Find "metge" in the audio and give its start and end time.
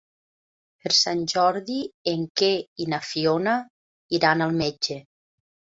4.65-5.01